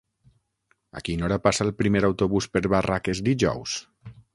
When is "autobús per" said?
2.11-2.67